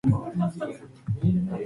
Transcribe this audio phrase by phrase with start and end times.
[0.03, 0.75] 鳴き声が
[1.21, 1.59] 森に響く。